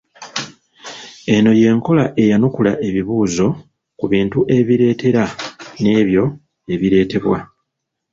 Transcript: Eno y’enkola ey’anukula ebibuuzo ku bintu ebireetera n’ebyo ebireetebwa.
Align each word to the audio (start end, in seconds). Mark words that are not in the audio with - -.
Eno 1.35 1.51
y’enkola 1.61 2.05
ey’anukula 2.21 2.71
ebibuuzo 2.87 3.47
ku 3.99 4.05
bintu 4.13 4.39
ebireetera 4.57 5.23
n’ebyo 5.81 6.23
ebireetebwa. 6.73 7.37